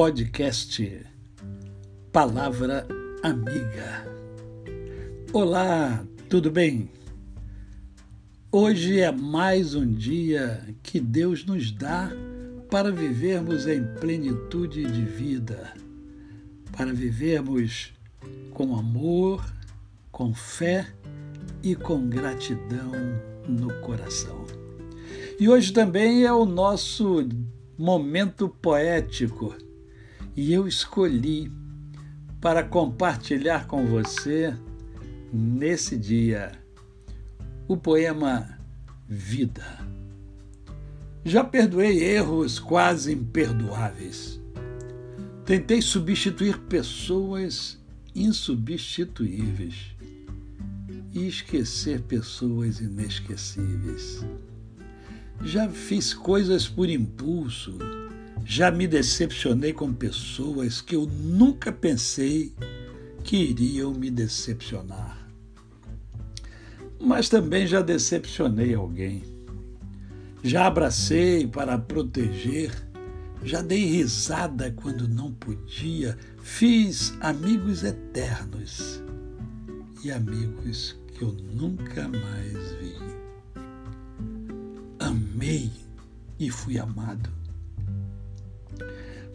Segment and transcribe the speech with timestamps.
[0.00, 1.04] podcast
[2.12, 2.86] Palavra
[3.20, 4.06] Amiga.
[5.32, 6.88] Olá, tudo bem?
[8.52, 12.12] Hoje é mais um dia que Deus nos dá
[12.70, 15.74] para vivermos em plenitude de vida,
[16.70, 17.92] para vivermos
[18.54, 19.44] com amor,
[20.12, 20.86] com fé
[21.60, 22.92] e com gratidão
[23.48, 24.46] no coração.
[25.40, 27.28] E hoje também é o nosso
[27.76, 29.56] momento poético
[30.38, 31.50] e eu escolhi
[32.40, 34.54] para compartilhar com você
[35.32, 36.52] nesse dia
[37.66, 38.56] o poema
[39.08, 39.66] Vida.
[41.24, 44.40] Já perdoei erros quase imperdoáveis.
[45.44, 47.76] Tentei substituir pessoas
[48.14, 49.96] insubstituíveis
[51.12, 54.24] e esquecer pessoas inesquecíveis.
[55.42, 57.76] Já fiz coisas por impulso,
[58.50, 62.54] já me decepcionei com pessoas que eu nunca pensei
[63.22, 65.28] que iriam me decepcionar.
[66.98, 69.22] Mas também já decepcionei alguém.
[70.42, 72.72] Já abracei para proteger,
[73.44, 79.02] já dei risada quando não podia, fiz amigos eternos
[80.02, 82.96] e amigos que eu nunca mais vi.
[84.98, 85.70] Amei
[86.40, 87.36] e fui amado.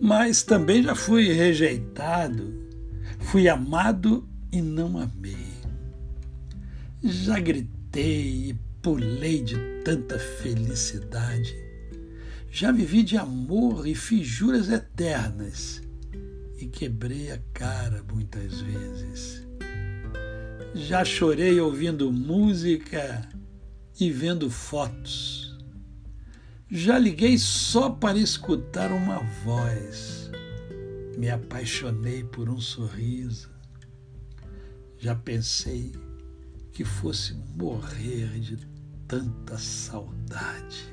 [0.00, 2.52] Mas também já fui rejeitado,
[3.20, 5.52] fui amado e não amei.
[7.02, 11.56] Já gritei e pulei de tanta felicidade.
[12.50, 15.80] Já vivi de amor e fiz juras eternas
[16.58, 19.42] e quebrei a cara muitas vezes.
[20.74, 23.28] Já chorei ouvindo música
[23.98, 25.51] e vendo fotos.
[26.74, 30.30] Já liguei só para escutar uma voz.
[31.18, 33.50] Me apaixonei por um sorriso.
[34.96, 35.92] Já pensei
[36.72, 38.56] que fosse morrer de
[39.06, 40.90] tanta saudade.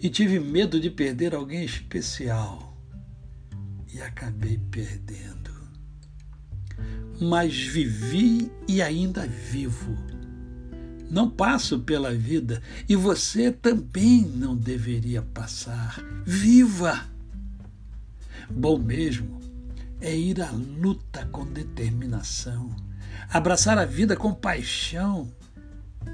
[0.00, 2.80] E tive medo de perder alguém especial.
[3.92, 5.50] E acabei perdendo
[7.20, 9.94] mas vivi e ainda vivo.
[11.10, 16.00] Não passo pela vida e você também não deveria passar.
[16.24, 17.04] Viva!
[18.48, 19.40] Bom mesmo
[20.00, 22.74] é ir à luta com determinação,
[23.28, 25.30] abraçar a vida com paixão,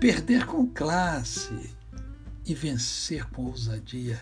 [0.01, 1.71] perder com classe
[2.45, 4.21] e vencer com ousadia.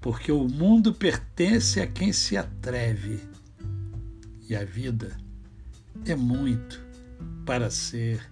[0.00, 3.20] Porque o mundo pertence a quem se atreve
[4.48, 5.16] e a vida
[6.04, 6.80] é muito
[7.44, 8.31] para ser